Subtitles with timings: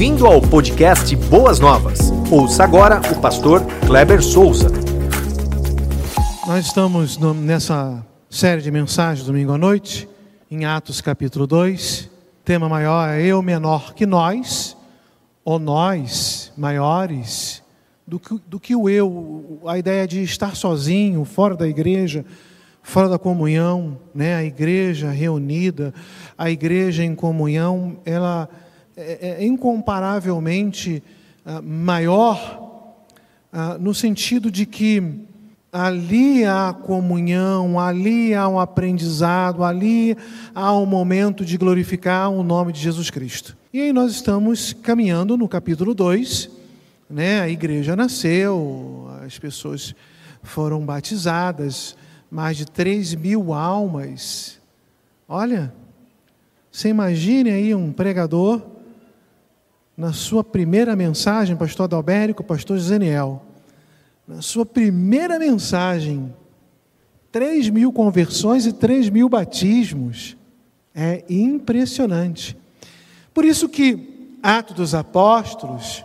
[0.00, 2.10] Bem-vindo ao podcast Boas Novas.
[2.32, 4.70] Ouça agora o pastor Kleber Souza.
[6.46, 10.08] Nós estamos nessa série de mensagens domingo à noite,
[10.50, 12.04] em Atos capítulo 2.
[12.04, 12.10] O
[12.46, 14.74] tema maior é Eu menor que nós,
[15.44, 17.62] ou nós maiores
[18.06, 19.60] do que, do que o eu.
[19.66, 22.24] A ideia de estar sozinho, fora da igreja,
[22.82, 24.34] fora da comunhão, né?
[24.34, 25.92] a igreja reunida,
[26.38, 28.48] a igreja em comunhão, ela
[29.00, 31.02] é, é incomparavelmente
[31.44, 32.94] ah, maior
[33.52, 35.02] ah, no sentido de que
[35.72, 40.16] ali há comunhão, ali há um aprendizado, ali
[40.54, 43.56] há um momento de glorificar o nome de Jesus Cristo.
[43.72, 46.50] E aí nós estamos caminhando no capítulo 2,
[47.08, 47.40] né?
[47.40, 49.94] a igreja nasceu, as pessoas
[50.42, 51.96] foram batizadas,
[52.30, 54.58] mais de 3 mil almas.
[55.28, 55.72] Olha,
[56.70, 58.79] você imagine aí um pregador
[60.00, 63.42] na sua primeira mensagem, pastor Adalbérico, pastor Zeniel,
[64.26, 66.34] na sua primeira mensagem,
[67.30, 70.38] 3 mil conversões e 3 mil batismos.
[70.94, 72.56] É impressionante.
[73.34, 76.02] Por isso que Atos dos Apóstolos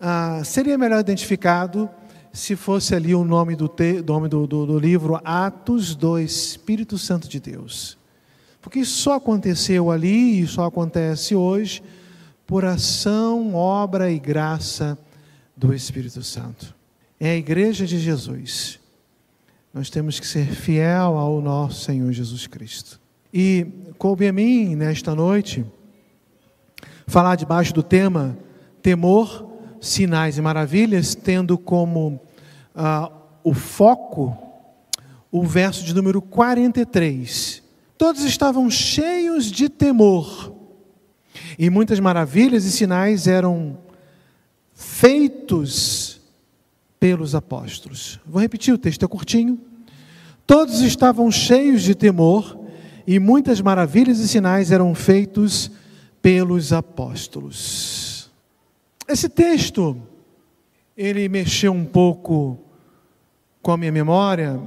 [0.00, 1.88] ah, seria melhor identificado
[2.32, 6.98] se fosse ali o nome do, te, nome do, do, do livro Atos do Espírito
[6.98, 7.96] Santo de Deus.
[8.60, 11.80] Porque isso só aconteceu ali e só acontece hoje
[12.50, 14.98] por ação, obra e graça
[15.56, 16.74] do Espírito Santo.
[17.20, 18.80] É a igreja de Jesus.
[19.72, 23.00] Nós temos que ser fiel ao nosso Senhor Jesus Cristo.
[23.32, 23.64] E
[23.96, 25.64] coube a mim, nesta noite,
[27.06, 28.36] falar debaixo do tema
[28.82, 29.48] temor,
[29.80, 32.20] sinais e maravilhas, tendo como
[32.74, 33.12] ah,
[33.44, 34.36] o foco
[35.30, 37.62] o verso de número 43.
[37.96, 40.49] Todos estavam cheios de temor,
[41.58, 43.78] e muitas maravilhas e sinais eram
[44.74, 46.20] feitos
[46.98, 48.20] pelos apóstolos.
[48.26, 49.58] Vou repetir o texto, é curtinho.
[50.46, 52.58] Todos estavam cheios de temor,
[53.06, 55.70] e muitas maravilhas e sinais eram feitos
[56.22, 58.30] pelos apóstolos.
[59.08, 59.96] Esse texto,
[60.96, 62.58] ele mexeu um pouco
[63.62, 64.60] com a minha memória,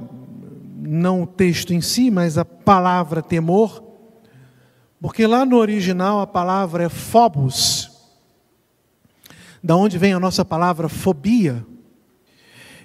[0.76, 3.82] não o texto em si, mas a palavra temor,
[5.04, 7.90] porque lá no original a palavra é phobos,
[9.62, 11.62] da onde vem a nossa palavra fobia.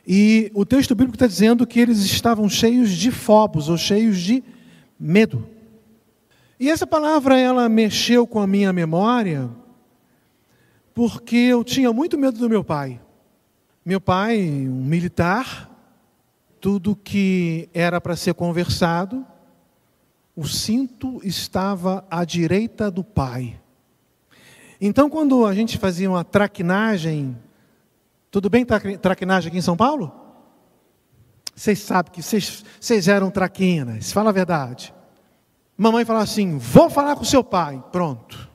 [0.06, 4.44] E o texto bíblico está dizendo que eles estavam cheios de phobos, ou cheios de
[5.00, 5.47] medo.
[6.59, 9.50] E essa palavra ela mexeu com a minha memória,
[10.94, 13.00] porque eu tinha muito medo do meu pai.
[13.86, 15.74] Meu pai, um militar,
[16.59, 19.25] tudo que era para ser conversado,
[20.40, 23.60] o cinto estava à direita do pai.
[24.80, 27.38] Então, quando a gente fazia uma traquinagem,
[28.32, 30.10] tudo bem traquinagem aqui em São Paulo?
[31.54, 34.94] Vocês sabem que vocês, vocês eram traquinas, fala a verdade.
[35.78, 37.84] Mamãe falava assim: vou falar com seu pai.
[37.92, 38.50] Pronto.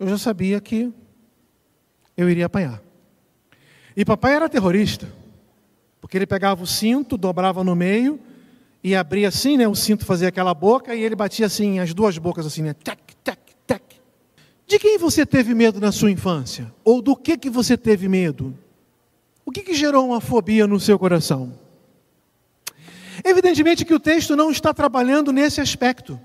[0.00, 0.92] Eu já sabia que
[2.16, 2.82] eu iria apanhar.
[3.96, 5.06] E papai era terrorista,
[6.00, 8.18] porque ele pegava o cinto, dobrava no meio
[8.82, 9.68] e abria assim, né?
[9.68, 12.74] O cinto fazia aquela boca e ele batia assim, as duas bocas assim, né?
[12.74, 13.82] Tac, tac, tac.
[14.66, 16.72] De quem você teve medo na sua infância?
[16.84, 18.56] Ou do que que você teve medo?
[19.44, 21.52] O que que gerou uma fobia no seu coração?
[23.24, 26.18] Evidentemente que o texto não está trabalhando nesse aspecto.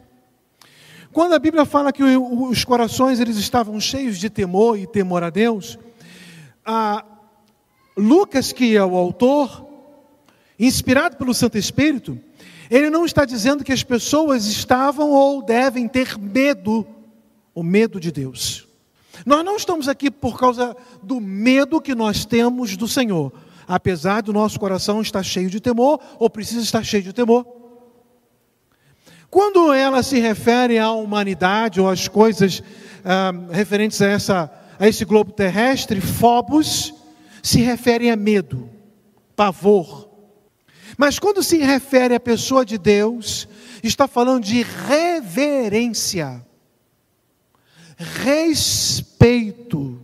[1.11, 5.29] Quando a Bíblia fala que os corações eles estavam cheios de temor e temor a
[5.29, 5.77] Deus,
[6.65, 7.03] a
[7.95, 9.66] Lucas, que é o autor,
[10.59, 12.19] inspirado pelo Santo Espírito,
[12.69, 16.85] ele não está dizendo que as pessoas estavam ou devem ter medo,
[17.53, 18.67] o medo de Deus.
[19.25, 23.31] Nós não estamos aqui por causa do medo que nós temos do Senhor,
[23.67, 27.45] apesar do nosso coração estar cheio de temor, ou precisa estar cheio de temor.
[29.29, 32.63] Quando ela se refere à humanidade ou às coisas
[33.03, 36.93] ah, referentes a, essa, a esse globo terrestre, Phobos
[37.43, 38.69] se refere a medo,
[39.35, 40.06] pavor.
[40.97, 43.47] Mas quando se refere à pessoa de Deus,
[43.83, 46.43] está falando de reverência,
[47.95, 50.03] respeito,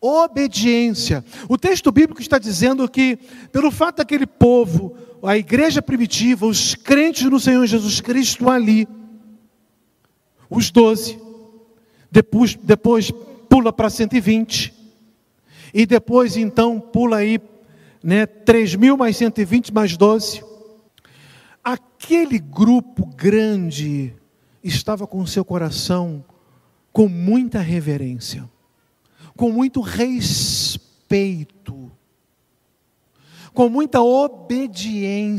[0.00, 1.24] obediência.
[1.48, 3.16] O texto bíblico está dizendo que,
[3.52, 8.88] pelo fato daquele povo, a igreja primitiva, os crentes no Senhor Jesus Cristo ali,
[10.48, 11.20] os doze,
[12.10, 13.10] depois, depois
[13.48, 14.74] pula para 120,
[15.72, 17.40] e depois então pula aí,
[18.02, 20.42] né, 3 mil mais 120 mais 12.
[21.62, 24.14] Aquele grupo grande
[24.62, 26.24] estava com seu coração
[26.92, 28.48] com muita reverência.
[29.36, 30.90] com muito respeito,
[33.54, 35.34] com muita obediência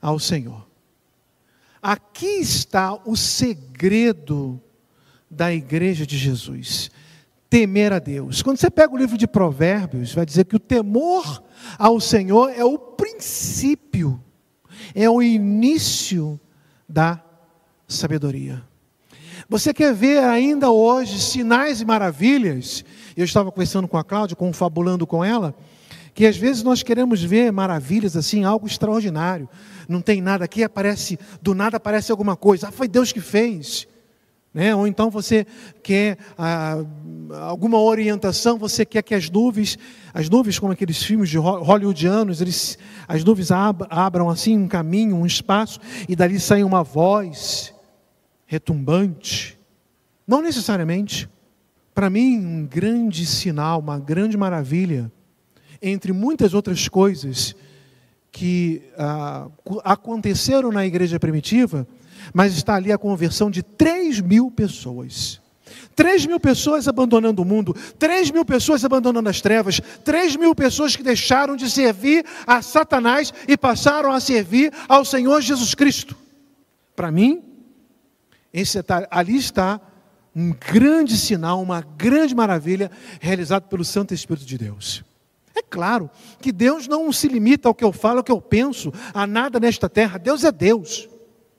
[0.00, 0.66] ao Senhor.
[1.82, 4.58] Aqui está o segredo
[5.30, 6.90] da igreja de Jesus:
[7.48, 8.42] temer a Deus.
[8.42, 11.42] Quando você pega o livro de Provérbios, vai dizer que o temor
[11.78, 14.22] ao Senhor é o princípio,
[14.94, 16.40] é o início
[16.88, 17.22] da
[17.86, 18.62] sabedoria.
[19.48, 22.84] Você quer ver ainda hoje sinais e maravilhas?
[23.16, 25.54] Eu estava conversando com a Cláudia, confabulando com ela,
[26.14, 29.48] que às vezes nós queremos ver maravilhas assim, algo extraordinário.
[29.88, 32.68] Não tem nada aqui, aparece, do nada aparece alguma coisa.
[32.68, 33.86] Ah, foi Deus que fez.
[34.56, 34.74] Né?
[34.74, 35.46] Ou então você
[35.82, 36.82] quer ah,
[37.42, 39.76] alguma orientação, você quer que as nuvens,
[40.14, 45.26] as nuvens como aqueles filmes de hollywoodianos, eles, as nuvens abram assim um caminho, um
[45.26, 47.74] espaço, e dali sai uma voz
[48.46, 49.58] retumbante.
[50.26, 51.28] Não necessariamente.
[51.94, 55.12] Para mim, um grande sinal, uma grande maravilha,
[55.82, 57.54] entre muitas outras coisas
[58.32, 59.48] que ah,
[59.84, 61.86] aconteceram na igreja primitiva,
[62.32, 65.40] mas está ali a conversão de 3 mil pessoas.
[65.94, 70.94] 3 mil pessoas abandonando o mundo, 3 mil pessoas abandonando as trevas, 3 mil pessoas
[70.94, 76.14] que deixaram de servir a Satanás e passaram a servir ao Senhor Jesus Cristo.
[76.94, 77.42] Para mim,
[78.52, 78.78] esse,
[79.10, 79.80] ali está
[80.34, 82.90] um grande sinal, uma grande maravilha
[83.20, 85.02] realizado pelo Santo Espírito de Deus.
[85.54, 86.10] É claro
[86.42, 89.58] que Deus não se limita ao que eu falo, ao que eu penso, a nada
[89.58, 90.18] nesta terra.
[90.18, 91.08] Deus é Deus.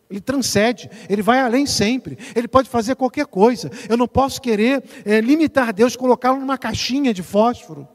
[0.09, 3.69] Ele transcende, ele vai além sempre, ele pode fazer qualquer coisa.
[3.89, 7.86] Eu não posso querer é, limitar Deus, colocá-lo numa caixinha de fósforo.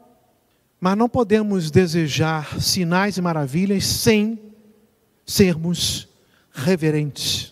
[0.79, 4.39] Mas não podemos desejar sinais e maravilhas sem
[5.25, 6.07] sermos
[6.51, 7.51] reverentes,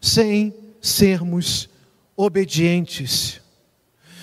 [0.00, 1.68] sem sermos
[2.16, 3.40] obedientes,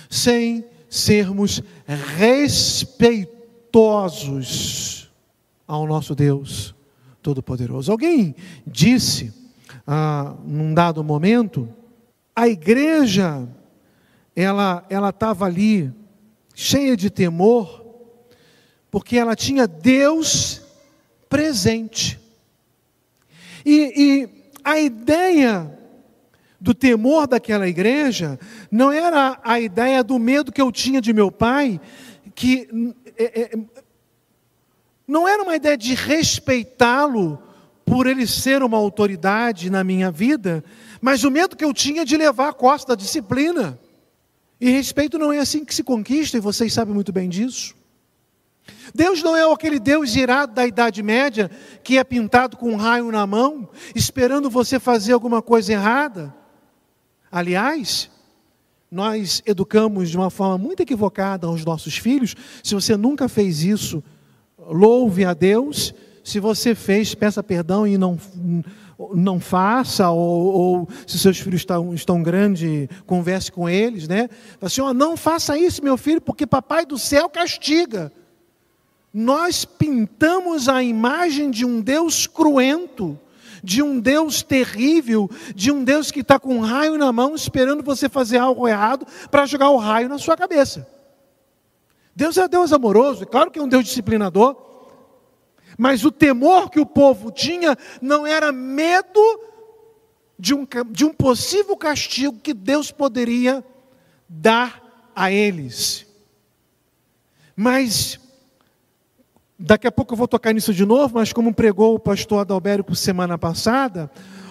[0.10, 1.64] sem sermos
[2.18, 5.10] respeitosos
[5.68, 6.76] ao nosso Deus
[7.30, 7.92] Todo-Poderoso.
[7.92, 8.36] Alguém
[8.66, 9.32] disse,
[9.86, 11.70] ah, num dado momento,
[12.36, 13.48] a igreja,
[14.36, 15.94] ela estava ali
[16.56, 17.86] cheia de temor,
[18.90, 20.64] porque ela tinha Deus
[21.30, 22.20] presente.
[23.64, 24.30] E, e
[24.64, 25.78] a ideia
[26.60, 28.40] do temor daquela igreja
[28.72, 31.80] não era a ideia do medo que eu tinha de meu pai,
[32.34, 32.68] que
[33.16, 33.52] é, é,
[35.10, 37.42] não era uma ideia de respeitá-lo
[37.84, 40.64] por ele ser uma autoridade na minha vida,
[41.02, 43.80] mas o medo que eu tinha de levar a costa da disciplina.
[44.62, 47.74] E respeito não é assim que se conquista, e vocês sabem muito bem disso.
[48.94, 51.50] Deus não é aquele Deus irado da Idade Média
[51.84, 56.32] que é pintado com um raio na mão, esperando você fazer alguma coisa errada.
[57.32, 58.12] Aliás,
[58.92, 62.36] nós educamos de uma forma muito equivocada os nossos filhos.
[62.64, 64.04] Se você nunca fez isso,
[64.70, 65.94] louve a Deus.
[66.24, 68.18] Se você fez, peça perdão e não,
[69.16, 74.30] não faça, ou, ou se seus filhos estão, estão grandes, converse com eles, né?
[74.62, 78.12] Assim, ó, não faça isso, meu filho, porque papai do céu castiga.
[79.12, 83.18] Nós pintamos a imagem de um Deus cruento,
[83.64, 87.84] de um Deus terrível, de um Deus que está com um raio na mão, esperando
[87.84, 90.99] você fazer algo errado para jogar o raio na sua cabeça.
[92.16, 94.56] Deus é Deus amoroso, é claro que é um Deus disciplinador,
[95.78, 99.22] mas o temor que o povo tinha não era medo
[100.38, 103.64] de um, de um possível castigo que Deus poderia
[104.28, 106.06] dar a eles.
[107.56, 108.20] Mas,
[109.58, 112.96] daqui a pouco eu vou tocar nisso de novo, mas como pregou o pastor Adalberto
[112.96, 114.10] semana passada,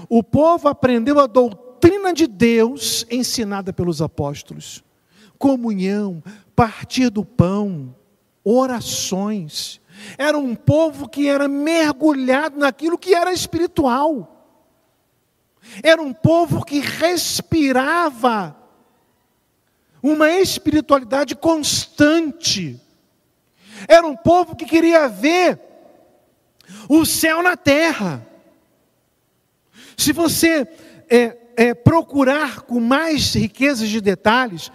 [0.08, 4.84] o povo aprendeu a doutrina de Deus ensinada pelos apóstolos.
[5.38, 6.22] Comunhão,
[6.54, 7.94] partir do pão,
[8.44, 9.80] orações.
[10.16, 14.34] Era um povo que era mergulhado naquilo que era espiritual.
[15.82, 18.56] Era um povo que respirava
[20.02, 22.80] uma espiritualidade constante.
[23.86, 25.60] Era um povo que queria ver
[26.88, 28.26] o céu na terra.
[29.96, 30.66] Se você
[31.10, 34.70] é, é, procurar com mais riquezas de detalhes,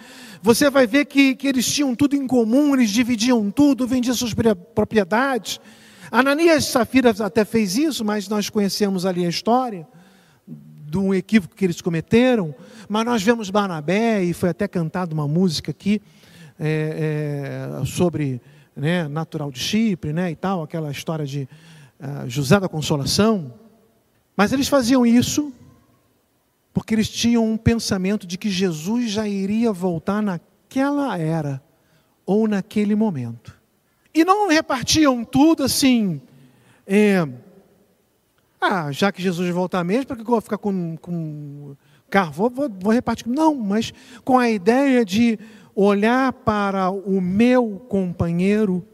[0.45, 4.33] você vai ver que, que eles tinham tudo em comum, eles dividiam tudo, vendiam suas
[4.75, 5.57] propriedades.
[6.11, 9.87] Ananias e Safira até fez isso, mas nós conhecemos ali a história
[10.45, 12.53] de um equívoco que eles cometeram.
[12.89, 16.01] Mas nós vemos Barnabé, e foi até cantada uma música aqui
[16.59, 18.41] é, é, sobre
[18.75, 21.47] né, natural de Chipre né, e tal, aquela história de
[22.01, 23.53] uh, José da Consolação.
[24.35, 25.53] Mas eles faziam isso
[26.73, 31.61] porque eles tinham um pensamento de que Jesus já iria voltar naquela era
[32.25, 33.55] ou naquele momento.
[34.13, 36.21] E não repartiam tudo assim.
[36.85, 37.27] É,
[38.59, 41.75] ah, já que Jesus voltar mesmo, para que eu vou ficar com, com
[42.09, 42.31] carro?
[42.31, 43.27] Vou, vou, vou repartir.
[43.27, 45.37] Não, mas com a ideia de
[45.75, 48.85] olhar para o meu companheiro.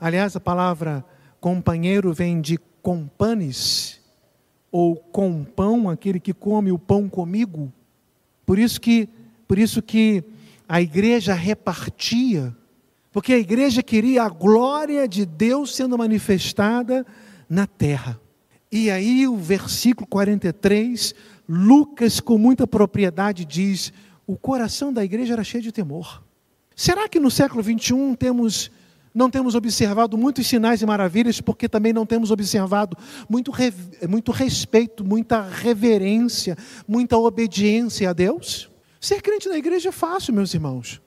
[0.00, 1.04] Aliás, a palavra
[1.40, 3.99] companheiro vem de companes,
[4.70, 7.72] ou com pão, aquele que come o pão comigo.
[8.46, 9.08] Por isso que,
[9.46, 10.24] por isso que
[10.68, 12.54] a igreja repartia,
[13.12, 17.04] porque a igreja queria a glória de Deus sendo manifestada
[17.48, 18.20] na terra.
[18.70, 21.14] E aí o versículo 43,
[21.48, 23.92] Lucas com muita propriedade diz:
[24.26, 26.22] o coração da igreja era cheio de temor.
[26.76, 28.70] Será que no século 21 temos
[29.14, 32.96] não temos observado muitos sinais e maravilhas, porque também não temos observado
[33.28, 33.52] muito,
[34.08, 38.70] muito respeito, muita reverência, muita obediência a Deus?
[39.00, 41.00] Ser crente na igreja é fácil, meus irmãos.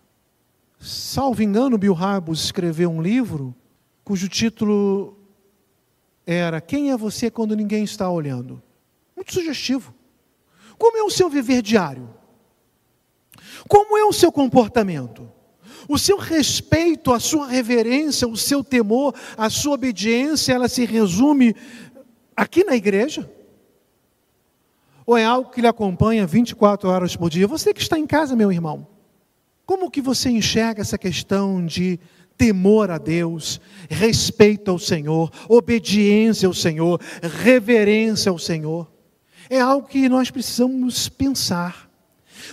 [0.80, 3.56] Salvo engano, Bill Harbus escreveu um livro
[4.04, 5.18] cujo título
[6.26, 8.62] era Quem é você quando ninguém está olhando?
[9.16, 9.94] Muito sugestivo.
[10.78, 12.10] Como é o seu viver diário?
[13.68, 15.32] Como é o seu comportamento?
[15.88, 21.56] O seu respeito, a sua reverência, o seu temor, a sua obediência, ela se resume
[22.36, 23.30] aqui na igreja?
[25.06, 27.48] Ou é algo que lhe acompanha 24 horas por dia?
[27.48, 28.88] Você que está em casa, meu irmão,
[29.66, 32.00] como que você enxerga essa questão de
[32.38, 33.60] temor a Deus,
[33.90, 38.92] respeito ao Senhor, obediência ao Senhor, reverência ao Senhor?
[39.50, 41.83] É algo que nós precisamos pensar.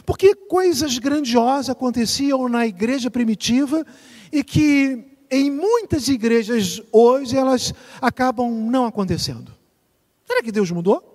[0.04, 3.84] Porque coisas grandiosas aconteciam na igreja primitiva
[4.32, 9.52] e que em muitas igrejas hoje elas acabam não acontecendo.
[10.26, 11.06] Será que Deus mudou?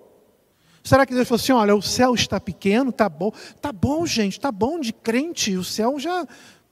[0.82, 4.38] Será que Deus falou assim: olha, o céu está pequeno, tá bom, tá bom, gente,
[4.38, 6.26] tá bom de crente, o céu já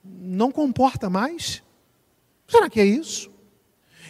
[0.05, 1.63] não comporta mais?
[2.47, 3.31] Será que é isso?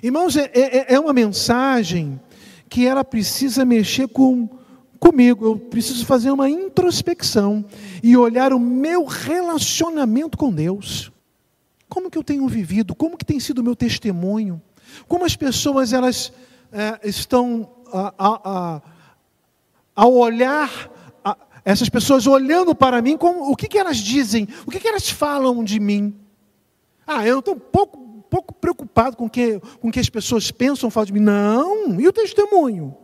[0.02, 2.20] Irmãos, é, é, é uma mensagem
[2.68, 4.48] que ela precisa mexer com
[5.04, 7.62] comigo, eu preciso fazer uma introspecção
[8.02, 11.12] e olhar o meu relacionamento com Deus.
[11.90, 12.94] Como que eu tenho vivido?
[12.94, 14.62] Como que tem sido o meu testemunho?
[15.06, 16.32] Como as pessoas elas
[16.72, 18.82] é, estão a, a, a,
[19.94, 20.90] ao olhar
[21.66, 24.46] essas pessoas olhando para mim, como, o que, que elas dizem?
[24.66, 26.14] O que, que elas falam de mim?
[27.06, 30.90] Ah, eu estou um pouco, pouco preocupado com que, com o que as pessoas pensam,
[30.90, 31.20] falam de mim.
[31.20, 33.03] Não, e o testemunho?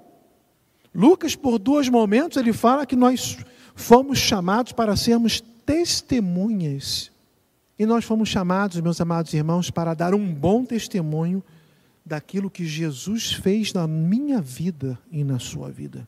[0.94, 3.38] Lucas, por dois momentos, ele fala que nós
[3.74, 7.10] fomos chamados para sermos testemunhas.
[7.78, 11.42] E nós fomos chamados, meus amados irmãos, para dar um bom testemunho
[12.04, 16.06] daquilo que Jesus fez na minha vida e na sua vida.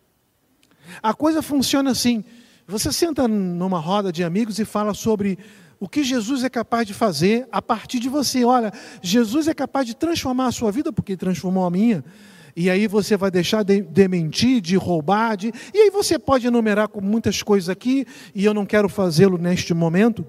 [1.02, 2.24] A coisa funciona assim:
[2.66, 5.38] você senta numa roda de amigos e fala sobre
[5.78, 8.44] o que Jesus é capaz de fazer a partir de você.
[8.44, 12.04] Olha, Jesus é capaz de transformar a sua vida, porque transformou a minha
[12.54, 15.52] e aí você vai deixar de, de mentir, de roubar, de...
[15.72, 19.72] e aí você pode enumerar com muitas coisas aqui, e eu não quero fazê-lo neste
[19.72, 20.24] momento,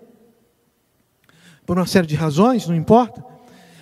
[1.65, 3.33] por uma série de razões, não importa.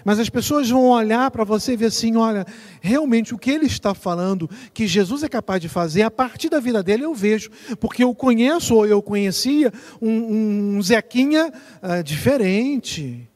[0.03, 2.45] Mas as pessoas vão olhar para você e ver assim: olha,
[2.81, 6.59] realmente o que ele está falando, que Jesus é capaz de fazer, a partir da
[6.59, 9.71] vida dele eu vejo, porque eu conheço ou eu conhecia
[10.01, 13.27] um, um Zequinha uh, diferente.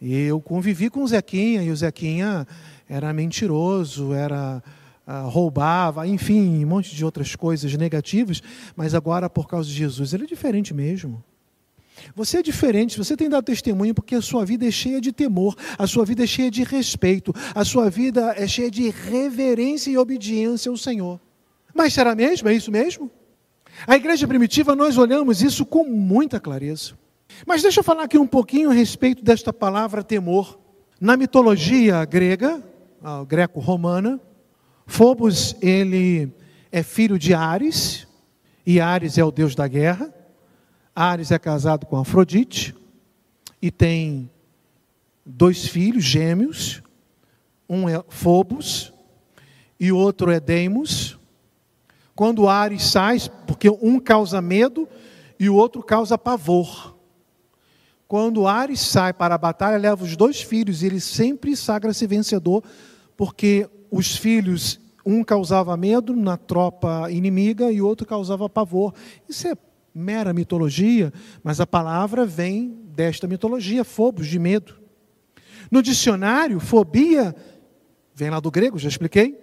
[0.00, 2.46] E eu convivi com o Zequinha, e o Zequinha
[2.88, 4.62] era mentiroso, era
[5.06, 8.42] uh, roubava, enfim, um monte de outras coisas negativas,
[8.74, 11.22] mas agora por causa de Jesus ele é diferente mesmo.
[12.14, 15.56] Você é diferente, você tem dado testemunho porque a sua vida é cheia de temor,
[15.78, 19.96] a sua vida é cheia de respeito, a sua vida é cheia de reverência e
[19.96, 21.18] obediência ao Senhor.
[21.74, 22.48] Mas será mesmo?
[22.48, 23.10] É isso mesmo?
[23.86, 26.92] A igreja primitiva, nós olhamos isso com muita clareza.
[27.46, 30.58] Mas deixa eu falar aqui um pouquinho a respeito desta palavra temor.
[31.00, 32.62] Na mitologia grega,
[33.26, 34.20] greco-romana.
[34.86, 36.32] Fobos, ele
[36.72, 38.06] é filho de Ares,
[38.64, 40.12] e Ares é o deus da guerra.
[40.94, 42.74] Ares é casado com Afrodite
[43.60, 44.30] e tem
[45.24, 46.82] dois filhos gêmeos.
[47.68, 48.92] Um é Fobos
[49.78, 51.18] e outro é Deimos.
[52.14, 54.88] Quando Ares sai, porque um causa medo
[55.38, 56.96] e o outro causa pavor.
[58.08, 62.62] Quando Ares sai para a batalha, leva os dois filhos e ele sempre sagra-se vencedor
[63.16, 68.94] porque os filhos, um causava medo na tropa inimiga e outro causava pavor.
[69.28, 69.54] Isso é
[69.94, 74.78] mera mitologia, mas a palavra vem desta mitologia, fobos, de medo.
[75.70, 77.34] No dicionário, fobia
[78.16, 79.38] vem lá do grego, já expliquei.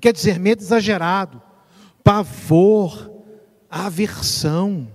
[0.00, 1.42] Quer dizer medo exagerado,
[2.04, 3.10] pavor,
[3.70, 4.86] aversão.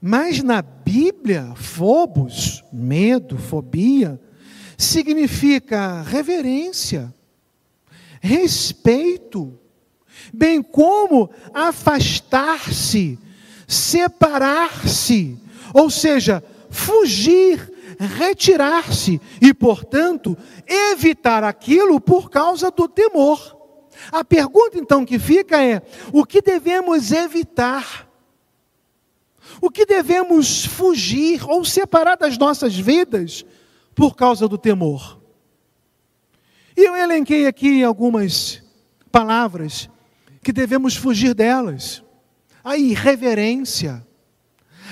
[0.00, 4.18] Mas na Bíblia, fobos, medo, fobia,
[4.76, 7.14] significa reverência,
[8.20, 9.58] respeito,
[10.32, 13.18] bem como afastar-se,
[13.66, 15.38] separar-se,
[15.72, 23.54] ou seja, fugir, retirar-se e, portanto, evitar aquilo por causa do temor.
[24.10, 28.10] A pergunta então que fica é: o que devemos evitar?
[29.60, 33.44] O que devemos fugir ou separar das nossas vidas
[33.94, 35.20] por causa do temor?
[36.76, 38.62] E eu elenquei aqui algumas
[39.12, 39.88] palavras
[40.42, 42.02] que devemos fugir delas.
[42.64, 44.04] A irreverência,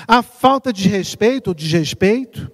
[0.06, 2.50] a falta de respeito ou desrespeito,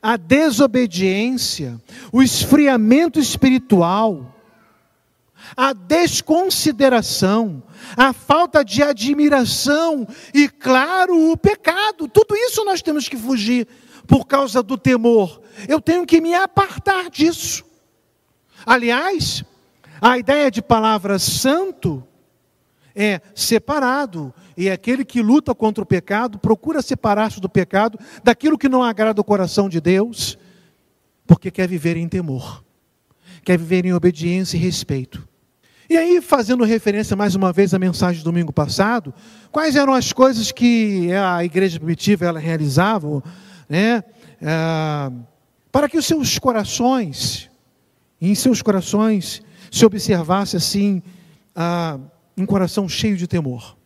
[0.00, 1.80] a desobediência,
[2.12, 4.34] o esfriamento espiritual,
[5.56, 7.62] a desconsideração,
[7.96, 12.08] a falta de admiração e, claro, o pecado.
[12.08, 13.68] Tudo isso nós temos que fugir
[14.06, 15.40] por causa do temor.
[15.68, 17.64] Eu tenho que me apartar disso.
[18.66, 19.44] Aliás,
[20.00, 22.06] a ideia de palavra santo
[22.94, 28.68] é separado, e aquele que luta contra o pecado procura separar-se do pecado, daquilo que
[28.68, 30.38] não agrada o coração de Deus,
[31.26, 32.62] porque quer viver em temor,
[33.42, 35.26] quer viver em obediência e respeito.
[35.90, 39.12] E aí, fazendo referência mais uma vez à mensagem do domingo passado,
[39.50, 43.22] quais eram as coisas que a igreja primitiva ela realizava,
[43.74, 44.04] né,
[44.40, 45.12] é,
[45.72, 47.50] para que os seus corações,
[48.20, 51.02] em seus corações, se observasse assim,
[51.56, 51.98] ah,
[52.36, 53.76] um coração cheio de temor.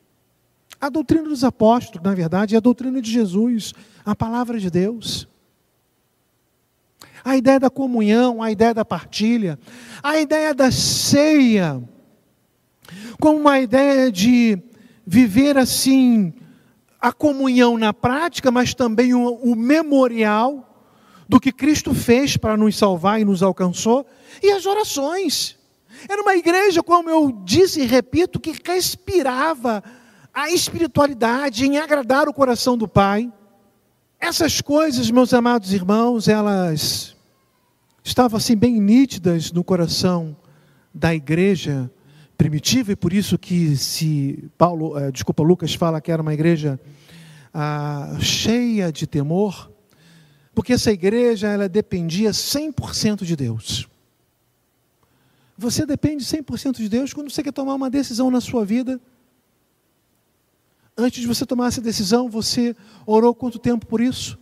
[0.78, 3.73] A doutrina dos apóstolos, na verdade, é a doutrina de Jesus,
[4.04, 5.26] a palavra de Deus.
[7.25, 9.59] A ideia da comunhão, a ideia da partilha,
[10.02, 11.83] a ideia da ceia,
[13.18, 14.59] como uma ideia de
[15.07, 16.35] viver assim
[17.00, 20.64] a comunhão na prática, mas também o, o memorial
[21.28, 24.06] do que Cristo fez para nos salvar e nos alcançou,
[24.42, 25.56] e as orações.
[26.08, 29.82] Era uma igreja, como eu disse e repito, que respirava
[30.32, 33.30] a espiritualidade em agradar o coração do Pai.
[34.18, 37.16] Essas coisas, meus amados irmãos, elas
[38.02, 40.37] estavam assim bem nítidas no coração
[40.94, 41.90] da igreja
[42.38, 46.81] primitiva e por isso que se Paulo, eh, desculpa, Lucas fala que era uma igreja
[47.53, 49.68] ah, cheia de temor,
[50.55, 53.88] porque essa igreja ela dependia 100% de Deus.
[55.57, 59.01] Você depende 100% de Deus quando você quer tomar uma decisão na sua vida.
[60.96, 64.38] Antes de você tomar essa decisão, você orou quanto tempo por isso?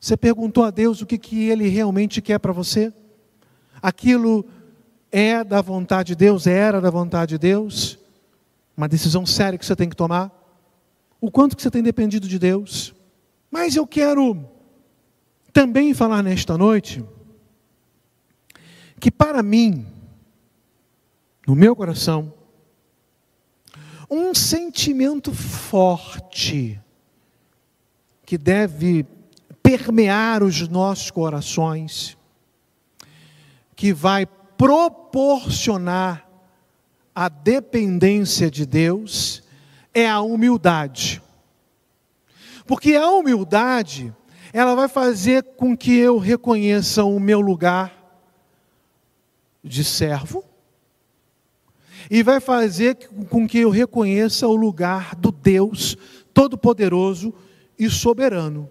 [0.00, 2.92] Você perguntou a Deus o que, que Ele realmente quer para você?
[3.80, 4.44] Aquilo
[5.10, 7.98] é da vontade de Deus, era da vontade de Deus?
[8.76, 10.30] Uma decisão séria que você tem que tomar?
[11.20, 12.94] O quanto que você tem dependido de Deus?
[13.50, 14.44] Mas eu quero
[15.52, 17.04] também falar nesta noite
[18.98, 19.86] que para mim,
[21.46, 22.32] no meu coração,
[24.10, 26.80] um sentimento forte
[28.24, 29.06] que deve
[29.62, 32.16] permear os nossos corações,
[33.74, 34.26] que vai
[34.60, 36.28] proporcionar
[37.14, 39.42] a dependência de Deus,
[39.94, 41.22] é a humildade.
[42.66, 44.14] Porque a humildade,
[44.52, 47.90] ela vai fazer com que eu reconheça o meu lugar
[49.64, 50.44] de servo
[52.10, 52.96] e vai fazer
[53.30, 55.96] com que eu reconheça o lugar do Deus
[56.34, 57.32] Todo-Poderoso
[57.78, 58.68] e Soberano.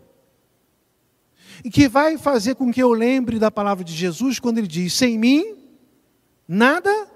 [1.64, 4.94] E que vai fazer com que eu lembre da palavra de Jesus quando ele diz:
[4.94, 5.59] Sem mim,
[6.50, 7.08] nada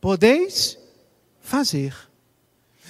[0.00, 0.76] podeis
[1.40, 1.94] fazer.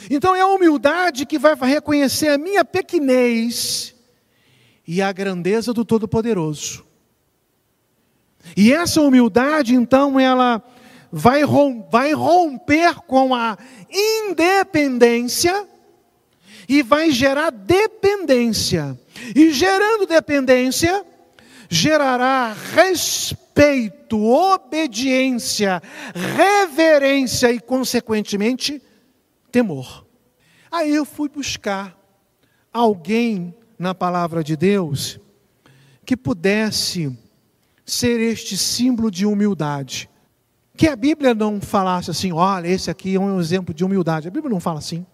[0.09, 3.95] Então é a humildade que vai reconhecer a minha pequenez
[4.87, 6.85] e a grandeza do Todo-Poderoso.
[8.57, 10.63] E essa humildade, então, ela
[11.11, 11.43] vai,
[11.91, 13.57] vai romper com a
[13.91, 15.67] independência
[16.69, 18.99] e vai gerar dependência.
[19.35, 21.05] E gerando dependência,
[21.69, 22.55] gerará
[23.55, 25.81] respeito, obediência,
[26.15, 28.83] reverência e, consequentemente,
[29.53, 30.05] temor.
[30.71, 31.97] Aí eu fui buscar
[32.73, 35.21] alguém na palavra de Deus
[36.05, 37.17] que pudesse
[37.87, 40.11] ser este símbolo de humildade.
[40.77, 44.27] Que a Bíblia não falasse assim, olha, esse aqui é um exemplo de humildade.
[44.27, 45.07] A Bíblia não fala assim.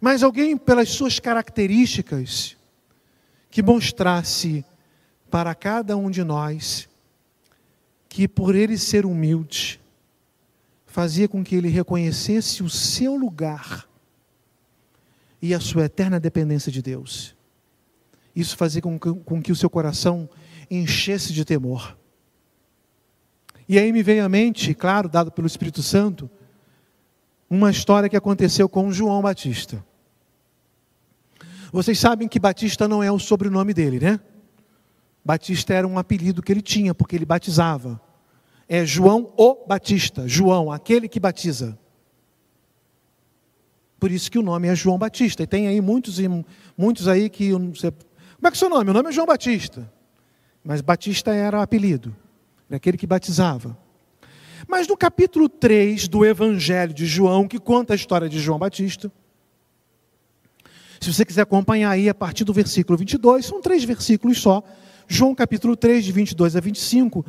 [0.00, 2.56] Mas alguém, pelas suas características,
[3.50, 4.64] que mostrasse
[5.30, 6.88] para cada um de nós
[8.08, 9.80] que, por ele ser humilde,
[10.86, 13.86] fazia com que ele reconhecesse o seu lugar
[15.42, 17.34] e a sua eterna dependência de Deus.
[18.34, 20.28] Isso fazia com que, com que o seu coração
[20.70, 21.96] enchesse de temor.
[23.68, 26.30] E aí me veio à mente, claro, dado pelo Espírito Santo,
[27.48, 29.84] uma história que aconteceu com João Batista.
[31.72, 34.20] Vocês sabem que Batista não é o sobrenome dele, né?
[35.26, 38.00] Batista era um apelido que ele tinha, porque ele batizava.
[38.68, 41.76] É João o Batista, João, aquele que batiza.
[43.98, 45.42] Por isso que o nome é João Batista.
[45.42, 46.18] E tem aí muitos,
[46.78, 47.50] muitos aí que.
[47.50, 47.90] Como é
[48.42, 48.90] que é o seu nome?
[48.90, 49.92] O nome é João Batista.
[50.62, 52.14] Mas Batista era o apelido,
[52.68, 53.76] era aquele que batizava.
[54.68, 59.10] Mas no capítulo 3 do Evangelho de João, que conta a história de João Batista,
[61.00, 64.62] se você quiser acompanhar aí a partir do versículo 22, são três versículos só.
[65.08, 67.24] João capítulo 3, de 22 a 25,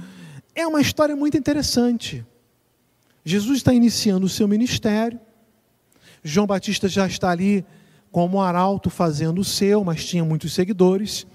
[0.56, 2.26] é uma história muito interessante.
[3.24, 5.20] Jesus está iniciando o seu ministério,
[6.24, 7.66] João Batista já está ali
[8.12, 11.28] como arauto fazendo o seu, mas tinha muitos seguidores.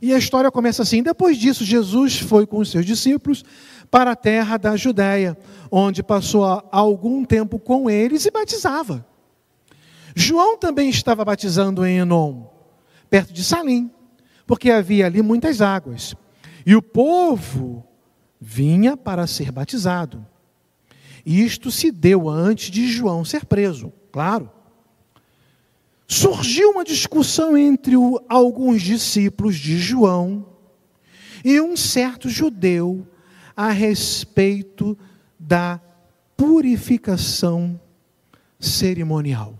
[0.00, 3.44] E a história começa assim: depois disso, Jesus foi com os seus discípulos
[3.90, 5.36] para a terra da Judéia,
[5.70, 9.06] onde passou algum tempo com eles e batizava.
[10.14, 12.44] João também estava batizando em Enom,
[13.08, 13.90] perto de Salim,
[14.52, 16.14] porque havia ali muitas águas.
[16.66, 17.82] E o povo
[18.38, 20.26] vinha para ser batizado.
[21.24, 24.50] Isto se deu antes de João ser preso, claro.
[26.06, 30.44] Surgiu uma discussão entre o, alguns discípulos de João
[31.42, 33.06] e um certo judeu
[33.56, 34.98] a respeito
[35.38, 35.80] da
[36.36, 37.80] purificação
[38.60, 39.58] cerimonial.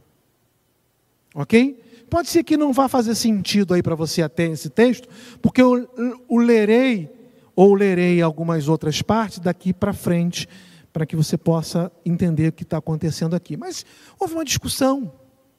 [1.34, 1.82] Ok?
[2.12, 5.08] Pode ser que não vá fazer sentido aí para você até esse texto,
[5.40, 5.88] porque eu
[6.28, 7.10] o lerei
[7.56, 10.46] ou lerei algumas outras partes daqui para frente,
[10.92, 13.56] para que você possa entender o que está acontecendo aqui.
[13.56, 13.86] Mas
[14.20, 15.10] houve uma discussão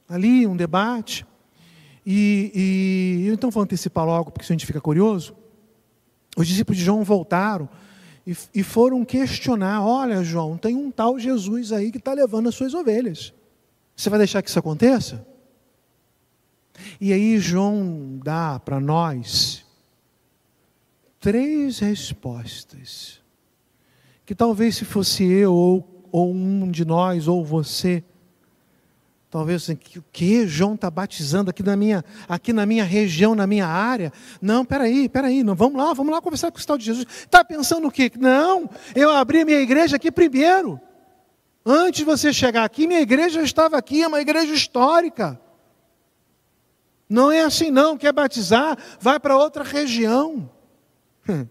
[0.08, 1.26] ali, um debate,
[2.06, 2.52] e,
[3.26, 5.36] e então vou antecipar logo, porque se a gente fica curioso.
[6.38, 7.68] Os discípulos de João voltaram
[8.28, 12.54] e, e foram questionar: olha, João, tem um tal Jesus aí que está levando as
[12.54, 13.34] suas ovelhas.
[13.96, 15.33] Você vai deixar que isso aconteça?
[17.00, 19.64] E aí João dá para nós
[21.24, 23.22] três respostas.
[24.26, 28.04] Que talvez se fosse eu, ou, ou um de nós, ou você,
[29.30, 33.48] talvez assim, o que João está batizando aqui na, minha, aqui na minha região, na
[33.48, 34.12] minha área?
[34.42, 37.08] Não, peraí, peraí, não, vamos lá, vamos lá conversar com o tal de Jesus.
[37.10, 38.12] Está pensando o quê?
[38.20, 40.80] Não, eu abri minha igreja aqui primeiro.
[41.66, 45.40] Antes de você chegar aqui, minha igreja estava aqui, é uma igreja histórica.
[47.14, 47.96] Não é assim, não.
[47.96, 48.76] Quer batizar?
[49.00, 50.50] Vai para outra região.
[51.30, 51.46] Hum.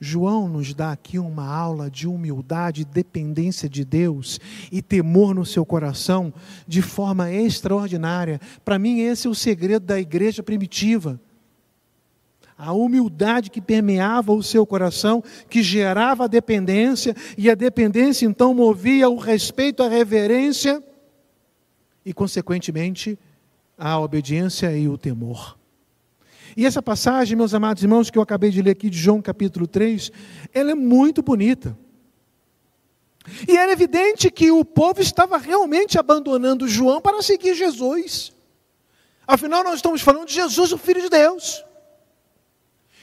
[0.00, 4.40] João nos dá aqui uma aula de humildade, dependência de Deus
[4.72, 6.32] e temor no seu coração
[6.66, 8.40] de forma extraordinária.
[8.64, 11.20] Para mim, esse é o segredo da igreja primitiva.
[12.56, 18.54] A humildade que permeava o seu coração, que gerava a dependência, e a dependência então
[18.54, 20.82] movia o respeito, a reverência
[22.02, 23.18] e, consequentemente,
[23.80, 25.58] a obediência e o temor.
[26.54, 29.66] E essa passagem, meus amados irmãos, que eu acabei de ler aqui de João capítulo
[29.66, 30.12] 3,
[30.52, 31.76] ela é muito bonita.
[33.48, 38.32] E era evidente que o povo estava realmente abandonando João para seguir Jesus.
[39.26, 41.64] Afinal, nós estamos falando de Jesus, o Filho de Deus.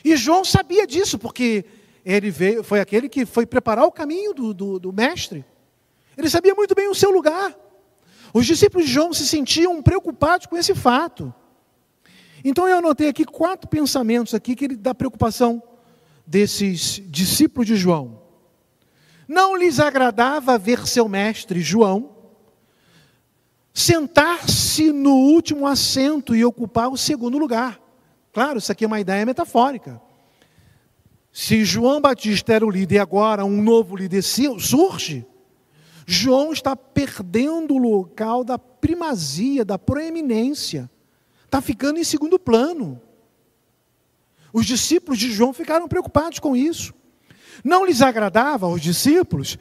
[0.04, 1.66] E João sabia disso, porque
[2.06, 5.44] ele veio, foi aquele que foi preparar o caminho do, do, do mestre.
[6.16, 7.56] Ele sabia muito bem o seu lugar.
[8.34, 11.34] Os discípulos de João se sentiam preocupados com esse fato.
[12.44, 15.62] Então eu anotei aqui quatro pensamentos aqui que da preocupação
[16.26, 18.22] desses discípulos de João.
[19.28, 22.18] Não lhes agradava ver seu mestre João
[23.74, 27.80] sentar-se no último assento e ocupar o segundo lugar.
[28.34, 30.02] Claro, isso aqui é uma ideia metafórica.
[31.32, 35.24] Se João Batista era o líder e agora um novo líder surge,
[36.10, 40.90] João está perdendo o local da primazia, da proeminência.
[41.44, 43.02] Está ficando em segundo plano.
[44.54, 46.94] Os discípulos de João ficaram preocupados com isso.
[47.62, 49.60] Não lhes agradava aos discípulos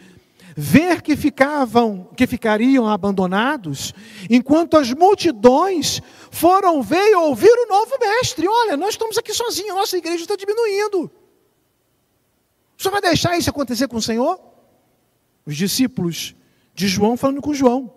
[0.56, 3.92] ver que ficavam, que ficariam abandonados,
[4.30, 8.46] enquanto as multidões foram ver e ouvir o novo mestre.
[8.46, 11.10] Olha, nós estamos aqui sozinhos, nossa igreja está diminuindo.
[12.78, 14.40] Senhor vai deixar isso acontecer com o Senhor?
[15.46, 16.34] Os discípulos
[16.74, 17.90] de João falando com João.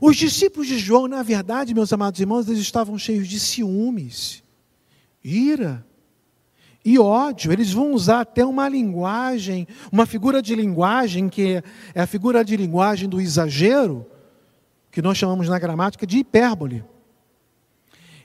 [0.00, 4.42] Os discípulos de João, na verdade, meus amados irmãos, eles estavam cheios de ciúmes,
[5.24, 5.86] ira
[6.84, 7.52] e ódio.
[7.52, 11.62] Eles vão usar até uma linguagem, uma figura de linguagem que
[11.94, 14.04] é a figura de linguagem do exagero,
[14.90, 16.84] que nós chamamos na gramática de hipérbole.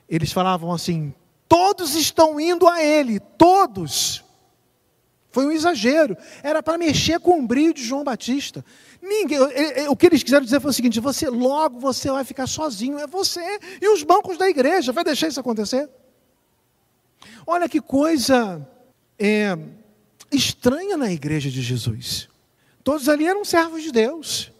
[0.10, 1.14] Eles falavam assim:
[1.48, 4.24] todos estão indo a ele, todos.
[5.32, 6.18] Foi um exagero.
[6.44, 8.64] Era para mexer com o brilho de João Batista.
[9.02, 9.40] Ninguém,
[9.90, 13.08] o que eles quiseram dizer foi o seguinte: você logo você vai ficar sozinho, é
[13.08, 14.92] você e os bancos da igreja.
[14.92, 15.90] Vai deixar isso acontecer?
[17.48, 18.68] Olha que coisa
[19.18, 19.58] é,
[20.32, 22.30] estranha na igreja de Jesus.
[22.84, 24.52] Todos ali eram servos de Deus.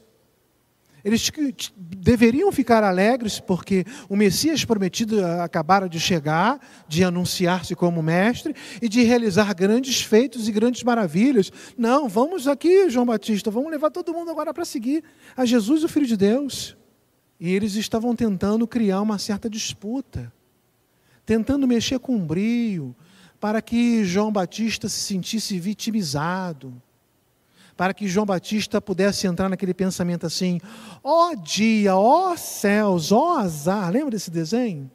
[1.04, 1.32] Eles
[1.78, 8.88] deveriam ficar alegres porque o Messias prometido acabara de chegar, de anunciar-se como mestre e
[8.88, 11.52] de realizar grandes feitos e grandes maravilhas.
[11.78, 15.04] Não, vamos aqui, João Batista, vamos levar todo mundo agora para seguir
[15.36, 16.78] a Jesus, o Filho de Deus.
[17.40, 20.32] E eles estavam tentando criar uma certa disputa,
[21.26, 22.96] tentando mexer com um brio,
[23.40, 26.80] para que João Batista se sentisse vitimizado
[27.76, 30.60] para que João Batista pudesse entrar naquele pensamento assim:
[31.04, 33.90] ó oh dia, ó oh céus, ó oh azar.
[33.92, 34.90] Lembra desse desenho?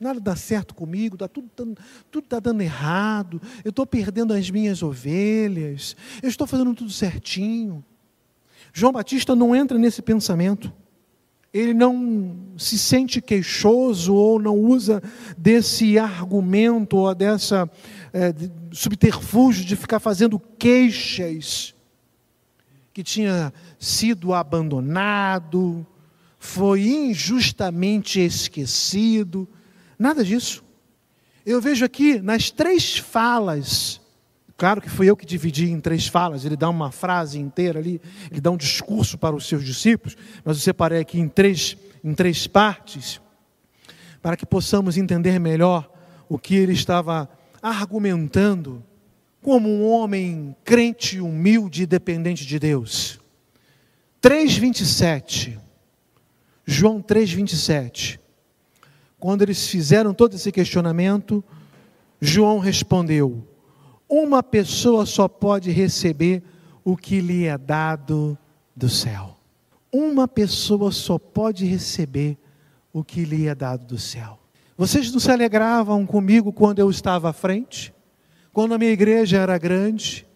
[0.00, 1.50] Nada dá certo comigo, tá tudo
[2.10, 7.84] tudo está dando errado, eu estou perdendo as minhas ovelhas, eu estou fazendo tudo certinho.
[8.72, 10.72] João Batista não entra nesse pensamento.
[11.52, 15.02] Ele não se sente queixoso ou não usa
[15.36, 17.68] desse argumento ou dessa
[18.12, 18.34] é,
[18.70, 21.74] subterfúgio de ficar fazendo queixas
[22.98, 25.86] que tinha sido abandonado,
[26.36, 29.46] foi injustamente esquecido.
[29.96, 30.64] Nada disso.
[31.46, 34.00] Eu vejo aqui nas três falas,
[34.56, 38.02] claro que fui eu que dividi em três falas, ele dá uma frase inteira ali,
[38.32, 42.12] ele dá um discurso para os seus discípulos, mas eu separei aqui em três, em
[42.12, 43.20] três partes,
[44.20, 45.88] para que possamos entender melhor
[46.28, 47.30] o que ele estava
[47.62, 48.82] argumentando
[49.48, 53.18] como um homem crente, humilde e dependente de Deus.
[54.20, 55.58] 3:27.
[56.66, 58.20] João 3:27.
[59.18, 61.42] Quando eles fizeram todo esse questionamento,
[62.20, 63.42] João respondeu:
[64.06, 66.42] Uma pessoa só pode receber
[66.84, 68.36] o que lhe é dado
[68.76, 69.34] do céu.
[69.90, 72.36] Uma pessoa só pode receber
[72.92, 74.38] o que lhe é dado do céu.
[74.76, 77.94] Vocês não se alegravam comigo quando eu estava à frente?
[78.52, 80.26] Quando a minha igreja era grande,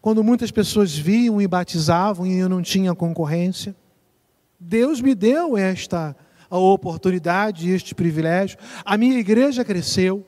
[0.00, 3.74] quando muitas pessoas viam e batizavam e eu não tinha concorrência,
[4.58, 6.16] Deus me deu esta
[6.50, 8.58] oportunidade, este privilégio.
[8.84, 10.26] A minha igreja cresceu.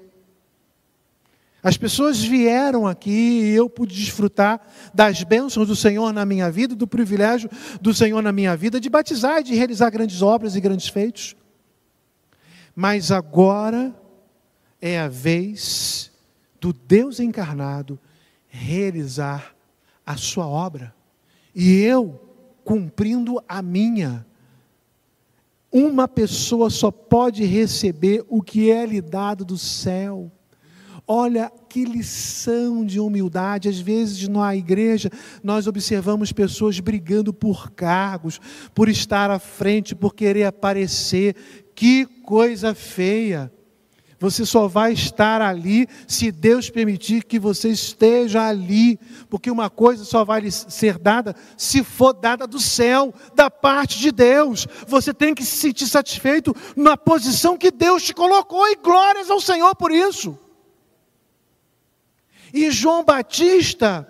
[1.63, 4.61] As pessoas vieram aqui e eu pude desfrutar
[4.93, 7.49] das bênçãos do Senhor na minha vida, do privilégio
[7.81, 11.37] do Senhor na minha vida de batizar e de realizar grandes obras e grandes feitos.
[12.75, 13.95] Mas agora
[14.81, 16.12] é a vez
[16.63, 17.99] do Deus encarnado
[18.47, 19.53] realizar
[20.07, 20.95] a sua obra.
[21.53, 22.21] E eu
[22.63, 24.25] cumprindo a minha.
[25.73, 30.31] Uma pessoa só pode receber o que é lhe dado do céu.
[31.05, 33.69] Olha que lição de humildade.
[33.69, 35.11] Às vezes na igreja
[35.43, 38.41] nós observamos pessoas brigando por cargos,
[38.73, 41.35] por estar à frente, por querer aparecer.
[41.75, 43.51] Que coisa feia.
[44.23, 48.97] Você só vai estar ali se Deus permitir que você esteja ali,
[49.29, 54.13] porque uma coisa só vai ser dada se for dada do céu, da parte de
[54.13, 54.69] Deus.
[54.87, 59.41] Você tem que se sentir satisfeito na posição que Deus te colocou, e glórias ao
[59.41, 60.39] Senhor por isso.
[62.55, 64.07] E João Batista,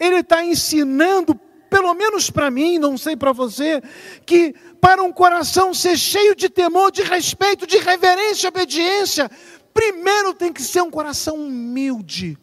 [0.00, 1.38] ele está ensinando,
[1.70, 3.80] pelo menos para mim, não sei para você,
[4.26, 9.30] que para um coração ser cheio de temor, de respeito, de reverência e obediência,
[9.72, 12.36] primeiro tem que ser um coração humilde,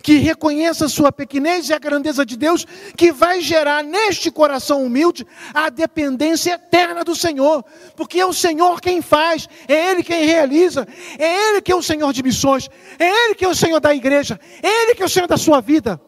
[0.00, 2.64] que reconheça a sua pequenez e a grandeza de Deus,
[2.96, 7.64] que vai gerar neste coração humilde a dependência eterna do Senhor,
[7.96, 10.86] porque é o Senhor quem faz, é Ele quem realiza,
[11.18, 13.92] é Ele que é o Senhor de missões, é Ele que é o Senhor da
[13.92, 16.00] igreja, é Ele que é o Senhor da sua vida.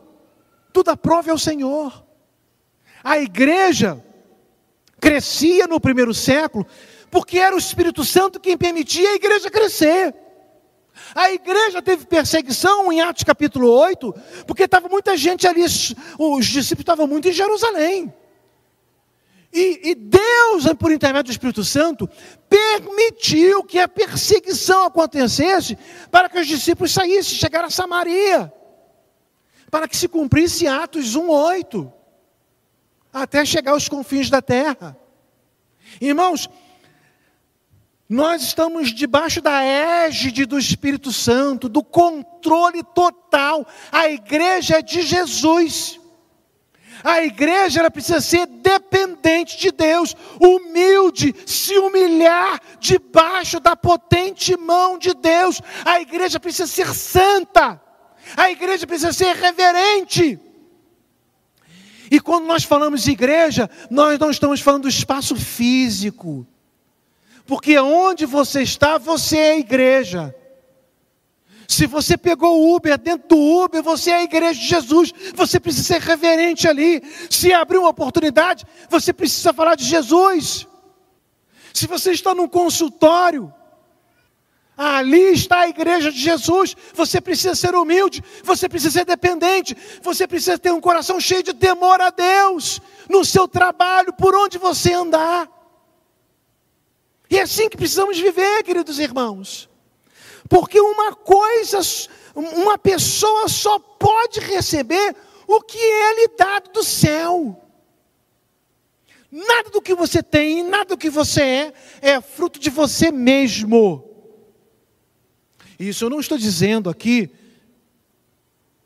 [0.72, 2.04] Tudo a prova é o Senhor.
[3.04, 4.02] A igreja
[4.98, 6.66] crescia no primeiro século,
[7.10, 10.14] porque era o Espírito Santo quem permitia a igreja crescer.
[11.14, 14.14] A igreja teve perseguição em Atos capítulo 8,
[14.46, 18.14] porque estava muita gente ali, os discípulos estavam muito em Jerusalém.
[19.52, 22.08] E, e, Deus, por intermédio do Espírito Santo,
[22.48, 25.76] permitiu que a perseguição acontecesse
[26.10, 28.52] para que os discípulos saíssem, chegaram a Samaria,
[29.70, 31.92] para que se cumprisse Atos 1,8
[33.14, 34.98] até chegar aos confins da terra.
[36.00, 36.50] Irmãos,
[38.08, 43.66] nós estamos debaixo da égide do Espírito Santo, do controle total.
[43.92, 46.00] A igreja é de Jesus.
[47.04, 54.98] A igreja ela precisa ser dependente de Deus, humilde, se humilhar debaixo da potente mão
[54.98, 55.60] de Deus.
[55.84, 57.80] A igreja precisa ser santa.
[58.36, 60.40] A igreja precisa ser reverente.
[62.14, 66.46] E quando nós falamos de igreja, nós não estamos falando do espaço físico.
[67.44, 70.32] Porque onde você está, você é igreja.
[71.66, 75.58] Se você pegou o Uber, dentro do Uber, você é a igreja de Jesus, você
[75.58, 77.02] precisa ser reverente ali.
[77.28, 80.68] Se abrir uma oportunidade, você precisa falar de Jesus.
[81.72, 83.52] Se você está num consultório,
[84.76, 90.26] ali está a igreja de Jesus, você precisa ser humilde, você precisa ser dependente, você
[90.26, 94.92] precisa ter um coração cheio de temor a Deus, no seu trabalho, por onde você
[94.92, 95.48] andar.
[97.30, 99.68] E é assim que precisamos viver, queridos irmãos.
[100.48, 101.78] Porque uma coisa,
[102.34, 107.60] uma pessoa só pode receber o que é lhe dado do céu.
[109.30, 114.13] Nada do que você tem, nada do que você é, é fruto de você mesmo.
[115.88, 117.30] Isso eu não estou dizendo aqui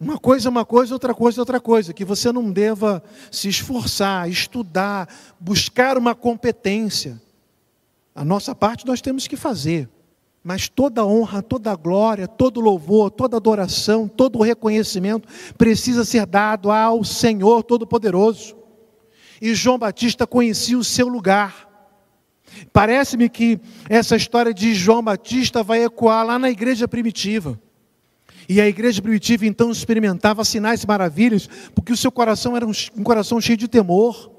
[0.01, 3.49] uma coisa é uma coisa, outra coisa é outra coisa, que você não deva se
[3.49, 5.09] esforçar, estudar,
[5.41, 7.21] buscar uma competência.
[8.15, 9.89] A nossa parte nós temos que fazer.
[10.43, 17.03] Mas toda honra, toda glória, todo louvor, toda adoração, todo reconhecimento precisa ser dado ao
[17.03, 18.57] Senhor Todo-Poderoso.
[19.43, 21.68] E João Batista conhecia o seu lugar.
[22.73, 27.59] Parece-me que essa história de João Batista vai ecoar lá na igreja primitiva.
[28.49, 33.03] E a igreja primitiva então experimentava sinais e maravilhas, porque o seu coração era um
[33.05, 34.31] coração cheio de temor,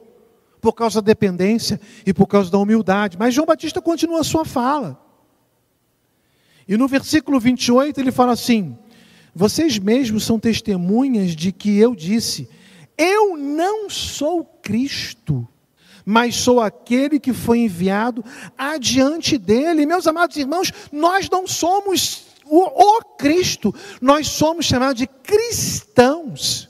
[0.60, 3.18] por causa da dependência e por causa da humildade.
[3.18, 5.00] Mas João Batista continua a sua fala.
[6.68, 8.78] E no versículo 28 ele fala assim:
[9.34, 12.50] Vocês mesmos são testemunhas de que eu disse:
[12.98, 15.48] Eu não sou Cristo,
[16.10, 18.26] mas sou aquele que foi enviado
[18.58, 19.86] adiante dele.
[19.86, 26.68] Meus amados irmãos, nós não somos o, o Cristo, nós somos chamados de cristãos.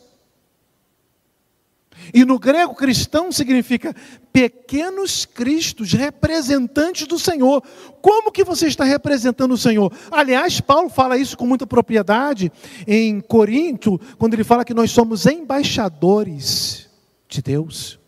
[2.13, 3.95] E no grego cristão significa
[4.33, 7.63] pequenos cristos, representantes do Senhor.
[8.01, 9.93] Como que você está representando o Senhor?
[10.11, 12.51] Aliás, Paulo fala isso com muita propriedade
[12.85, 16.89] em Corinto, quando ele fala que nós somos embaixadores
[17.29, 17.99] de Deus.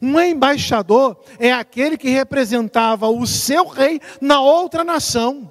[0.00, 5.50] Um embaixador é aquele que representava o seu rei na outra nação.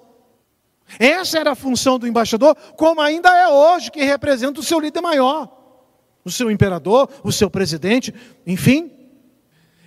[0.99, 5.01] Essa era a função do embaixador, como ainda é hoje, que representa o seu líder
[5.01, 5.63] maior
[6.25, 8.13] o seu imperador, o seu presidente,
[8.45, 8.91] enfim.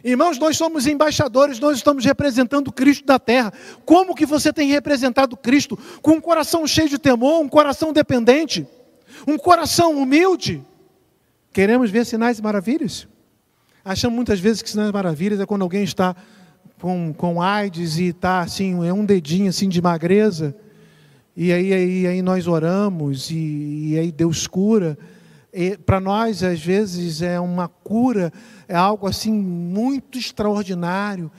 [0.05, 3.53] Irmãos, nós somos embaixadores, nós estamos representando Cristo da terra.
[3.85, 5.77] Como que você tem representado Cristo?
[6.01, 8.67] Com um coração cheio de temor, um coração dependente,
[9.27, 10.65] um coração humilde.
[11.53, 13.09] Queremos ver sinais e maravilhas?
[13.89, 16.17] Achamos muitas vezes que sinais e maravilhas é quando alguém está
[16.81, 20.57] com, com AIDS e está assim, é um dedinho assim de magreza,
[21.37, 24.99] e aí, aí, aí nós oramos, e, e aí Deus cura
[25.87, 28.33] para nós, às vezes, é uma cura,
[28.67, 31.31] é algo assim muito extraordinário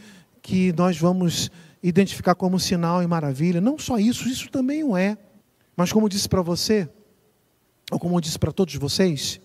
[0.42, 1.52] que nós vamos
[1.84, 3.60] identificar como sinal e maravilha.
[3.60, 5.18] Não só isso, isso também o é.
[5.76, 6.88] Mas como eu disse para você,
[7.92, 9.40] ou como eu disse para todos vocês,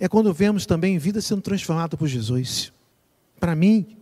[0.00, 2.72] é quando vemos também vida sendo transformada por Jesus.
[3.38, 3.96] Para mim,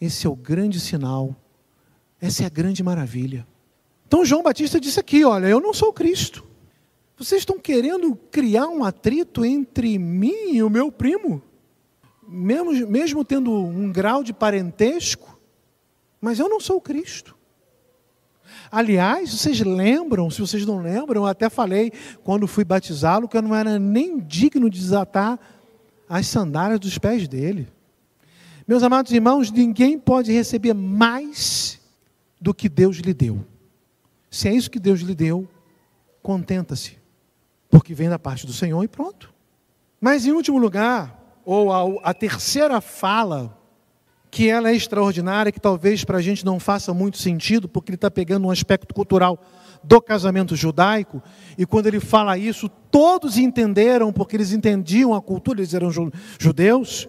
[0.00, 1.34] esse é o grande sinal,
[2.20, 3.46] essa é a grande maravilha.
[4.06, 6.44] Então João Batista disse aqui: olha, eu não sou Cristo.
[7.16, 11.42] Vocês estão querendo criar um atrito entre mim e o meu primo?
[12.26, 15.38] Mesmo, mesmo tendo um grau de parentesco?
[16.20, 17.36] Mas eu não sou Cristo.
[18.70, 23.42] Aliás, vocês lembram, se vocês não lembram, eu até falei quando fui batizá-lo que eu
[23.42, 25.38] não era nem digno de desatar
[26.08, 27.68] as sandálias dos pés dele.
[28.66, 31.80] Meus amados irmãos, ninguém pode receber mais
[32.40, 33.44] do que Deus lhe deu.
[34.30, 35.48] Se é isso que Deus lhe deu,
[36.22, 36.98] contenta-se
[37.68, 39.32] porque vem da parte do Senhor e pronto.
[40.00, 43.57] Mas em último lugar, ou a, a terceira fala,
[44.30, 47.96] que ela é extraordinária, que talvez para a gente não faça muito sentido, porque ele
[47.96, 49.38] está pegando um aspecto cultural
[49.82, 51.22] do casamento judaico,
[51.56, 55.90] e quando ele fala isso, todos entenderam, porque eles entendiam a cultura, eles eram
[56.38, 57.08] judeus.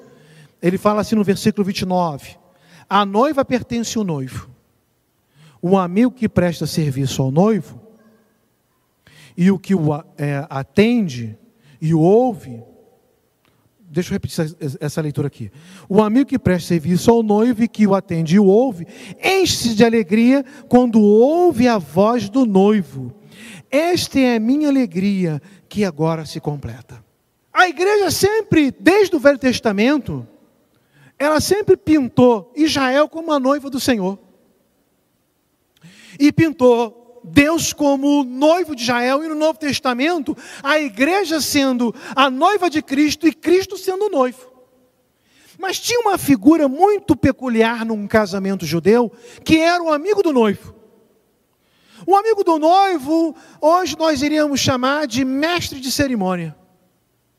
[0.62, 2.38] Ele fala assim no versículo 29:
[2.90, 4.50] A noiva pertence ao noivo.
[5.62, 7.82] O amigo que presta serviço ao noivo
[9.36, 11.38] e o que o é, atende
[11.82, 12.62] e o ouve.
[13.92, 15.52] Deixa eu repetir essa, leitura aqui.
[15.88, 18.86] O amigo que presta serviço ao noivo e que o atende e o ouve,
[19.24, 23.12] enche-se de alegria quando ouve a voz do noivo.
[23.72, 27.04] Esta é a minha alegria que agora se completa.
[27.52, 30.28] A igreja sempre, desde o Velho Testamento,
[31.18, 34.20] ela sempre pintou Israel como a noiva do Senhor.
[36.20, 42.30] E pintou Deus como noivo de Israel, e no Novo Testamento, a igreja sendo a
[42.30, 44.50] noiva de Cristo e Cristo sendo o noivo.
[45.58, 49.12] Mas tinha uma figura muito peculiar num casamento judeu,
[49.44, 50.74] que era o amigo do noivo.
[52.08, 56.56] O amigo do noivo, hoje nós iríamos chamar de mestre de cerimônia.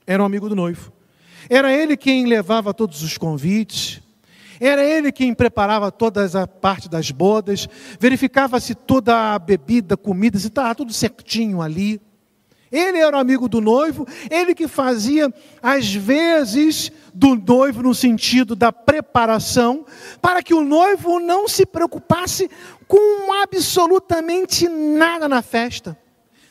[0.06, 0.92] Era o amigo do noivo.
[1.48, 4.02] Era ele quem levava todos os convites,
[4.60, 7.66] era ele quem preparava toda a parte das bodas,
[7.98, 11.98] verificava se toda a bebida, comida, se estava tudo certinho ali.
[12.70, 18.54] Ele era o amigo do noivo, ele que fazia, às vezes, do noivo no sentido
[18.54, 19.84] da preparação,
[20.22, 22.48] para que o noivo não se preocupasse
[22.86, 25.98] com absolutamente nada na festa.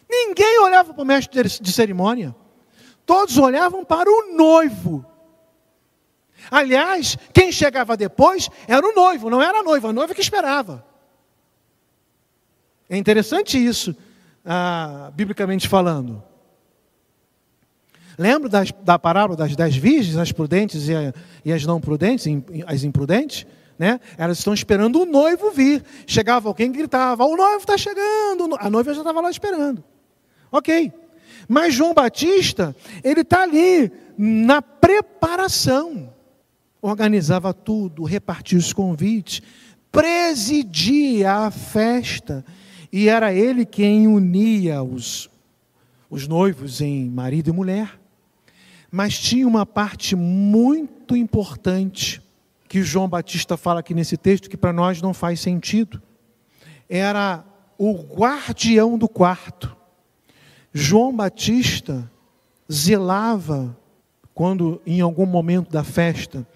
[0.10, 2.36] Ninguém olhava para o mestre de cerimônia,
[3.06, 5.06] todos olhavam para o noivo.
[6.50, 10.86] Aliás, quem chegava depois era o noivo, não era a noiva, a noiva que esperava.
[12.90, 13.96] É interessante isso
[14.44, 16.24] ah, biblicamente falando.
[18.18, 21.14] Lembra das, da parábola das dez virgens, as prudentes e, a,
[21.46, 22.26] e as não prudentes,
[22.68, 23.46] as imprudentes?
[23.78, 23.98] Né?
[24.18, 25.84] Elas estão esperando o noivo vir.
[26.06, 28.58] Chegava alguém e gritava: O noivo está chegando.
[28.60, 29.82] A noiva já estava lá esperando.
[30.52, 30.92] Ok.
[31.48, 36.14] Mas João Batista, ele está ali na preparação.
[36.82, 39.42] Organizava tudo, repartia os convites,
[39.92, 42.46] presidia a festa
[42.92, 45.30] e era ele quem unia os,
[46.10, 48.00] os noivos em marido e mulher.
[48.92, 52.22] Mas tinha uma parte muito importante
[52.68, 56.02] que João Batista fala aqui nesse texto que para nós não faz sentido.
[56.88, 57.44] Era
[57.78, 59.76] o guardião do quarto.
[60.74, 62.10] João Batista
[62.72, 63.76] zelava
[64.34, 66.48] quando em algum momento da festa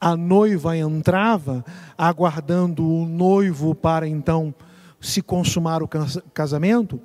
[0.00, 1.64] a noiva entrava
[1.96, 4.54] aguardando o noivo para então
[5.00, 5.88] se consumar o
[6.32, 7.00] casamento,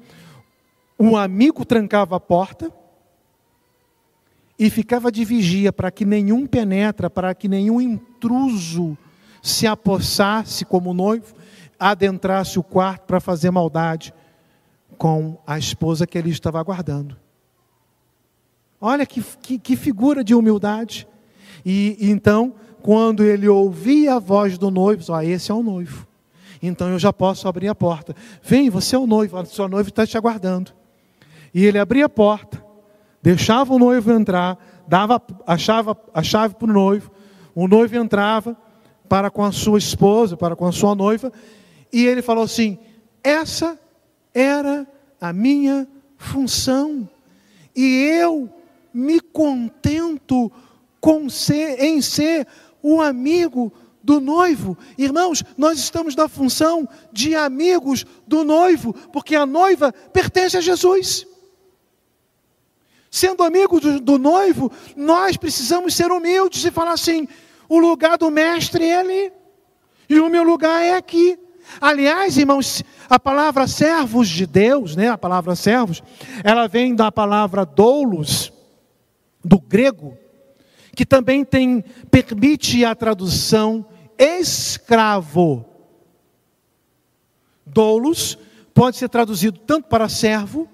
[1.00, 2.72] um amigo trancava a porta
[4.58, 8.98] e ficava de vigia para que nenhum penetra, para que nenhum intruso
[9.44, 11.36] se apossasse como noivo,
[11.78, 14.14] adentrasse o quarto para fazer maldade
[14.98, 17.18] com a esposa que ele estava aguardando.
[18.80, 21.08] Olha que, que, que figura de humildade.
[21.66, 22.56] E, e então,
[22.86, 26.06] quando ele ouvia a voz do noivo, ó, esse é o noivo
[26.68, 28.16] então eu já posso abrir a porta.
[28.44, 30.72] Vem, você é o noivo, a sua noiva está te aguardando.
[31.54, 32.64] E ele abria a porta,
[33.22, 34.58] deixava o noivo entrar,
[34.88, 37.12] dava a chave, a chave para o noivo,
[37.54, 38.58] o noivo entrava
[39.08, 41.32] para com a sua esposa, para com a sua noiva,
[41.94, 42.78] e ele falou assim:
[43.24, 43.80] essa
[44.34, 44.86] era
[45.20, 47.08] a minha função,
[47.74, 48.50] e eu
[48.94, 50.52] me contento
[51.00, 52.48] com ser, em ser
[52.88, 53.74] o amigo
[54.04, 54.78] do noivo.
[54.96, 61.26] Irmãos, nós estamos na função de amigos do noivo, porque a noiva pertence a Jesus.
[63.10, 67.28] Sendo amigo do, do noivo, nós precisamos ser humildes e falar assim:
[67.68, 69.34] o lugar do mestre é ali,
[70.08, 71.40] e o meu lugar é aqui.
[71.82, 76.04] Aliás, irmãos, a palavra servos de Deus, né, a palavra servos,
[76.44, 78.54] ela vem da palavra doulos,
[79.44, 80.16] do grego,
[80.96, 83.86] que também tem, permite a tradução
[84.18, 85.66] escravo.
[87.66, 88.38] Doulos
[88.74, 90.70] pode ser traduzido tanto para servo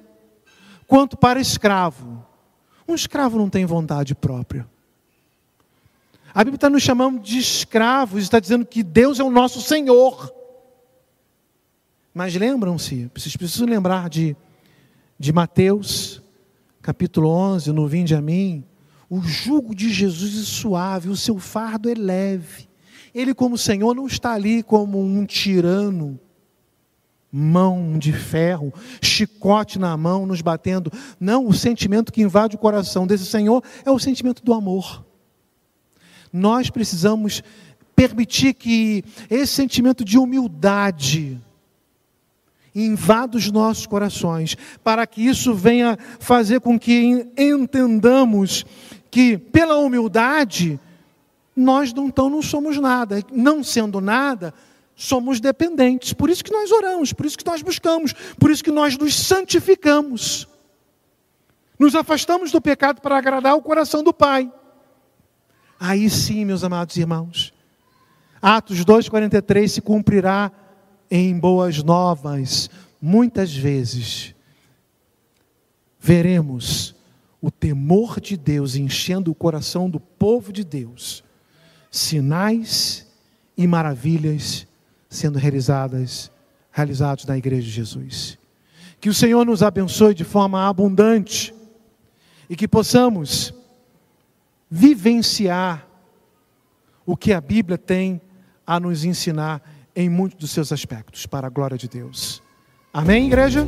[0.88, 2.26] quanto para escravo.
[2.88, 4.68] Um escravo não tem vontade própria.
[6.34, 10.34] A Bíblia está nos chamando de escravos, está dizendo que Deus é o nosso Senhor.
[12.14, 14.36] Mas lembram-se, vocês precisam lembrar de,
[15.18, 16.22] de Mateus,
[16.82, 18.64] capítulo 11, no Vinde a mim.
[19.14, 22.70] O jugo de Jesus é suave, o seu fardo é leve.
[23.14, 26.18] Ele, como Senhor, não está ali como um tirano,
[27.30, 30.90] mão de ferro, chicote na mão, nos batendo.
[31.20, 35.06] Não, o sentimento que invade o coração desse Senhor é o sentimento do amor.
[36.32, 37.44] Nós precisamos
[37.94, 41.38] permitir que esse sentimento de humildade
[42.74, 48.66] invada os nossos corações, para que isso venha fazer com que entendamos
[49.12, 50.80] que, pela humildade,
[51.56, 53.22] nós não, então não somos nada.
[53.32, 54.54] Não sendo nada,
[54.96, 56.14] somos dependentes.
[56.14, 59.14] Por isso que nós oramos, por isso que nós buscamos, por isso que nós nos
[59.14, 60.48] santificamos.
[61.78, 64.52] Nos afastamos do pecado para agradar o coração do Pai.
[65.80, 67.54] Aí sim, meus amados irmãos,
[68.42, 70.52] Atos 2,43 se cumprirá
[71.10, 72.70] em boas novas.
[73.02, 74.36] Muitas vezes
[76.00, 76.96] veremos
[77.42, 81.24] o temor de Deus enchendo o coração do povo de Deus,
[81.90, 83.08] sinais
[83.58, 84.68] e maravilhas
[85.10, 86.32] sendo realizadas,
[86.72, 88.38] realizados na igreja de Jesus.
[89.00, 91.54] Que o Senhor nos abençoe de forma abundante
[92.50, 93.54] e que possamos
[94.70, 95.88] vivenciar
[97.06, 98.22] o que a Bíblia tem
[98.66, 99.62] a nos ensinar
[99.94, 102.42] em muitos dos seus aspectos, para a glória de Deus.
[102.94, 103.68] Amém, igreja?